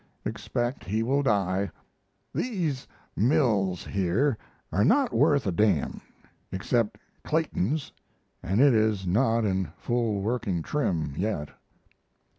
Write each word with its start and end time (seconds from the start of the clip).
Expect 0.25 0.83
he 0.83 1.03
will 1.03 1.21
die. 1.21 1.69
These 2.33 2.87
mills 3.15 3.85
here 3.85 4.35
are 4.71 4.83
not 4.83 5.13
worth 5.13 5.45
a 5.45 5.51
d 5.51 5.63
n 5.63 6.01
except 6.51 6.97
Clayton's 7.23 7.91
and 8.41 8.59
it 8.59 8.73
is 8.73 9.05
not 9.05 9.45
in 9.45 9.67
full 9.77 10.21
working 10.21 10.63
trim 10.63 11.13
yet. 11.15 11.49